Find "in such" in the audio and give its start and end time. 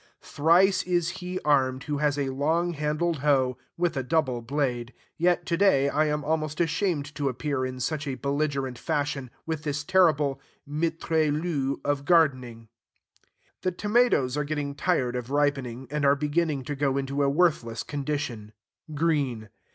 7.67-8.07